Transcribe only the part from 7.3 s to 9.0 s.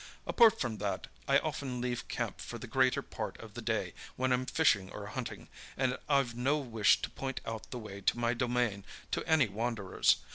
out the way to my domain